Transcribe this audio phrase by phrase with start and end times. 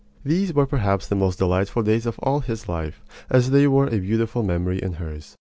[0.25, 3.99] These were perhaps the most delightful days of all his life, as they were a
[3.99, 5.37] beautiful memory in hers.